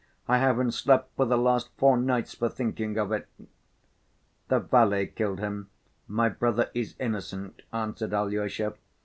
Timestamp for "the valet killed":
4.47-5.39